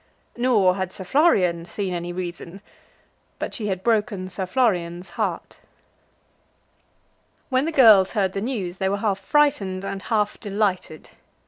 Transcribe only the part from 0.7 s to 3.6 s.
had Sir Florian seen any reason; but